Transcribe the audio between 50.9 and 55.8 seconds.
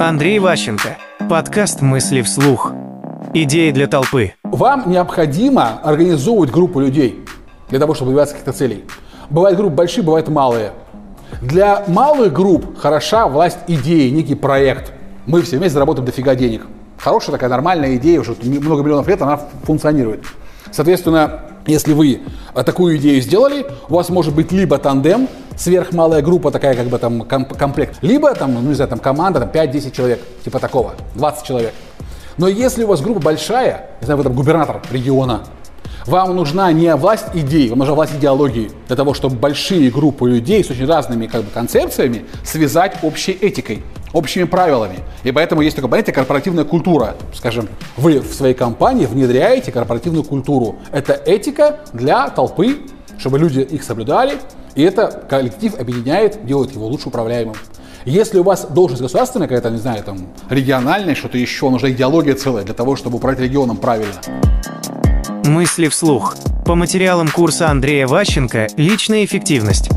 Это этика для толпы, чтобы люди их соблюдали, и это коллектив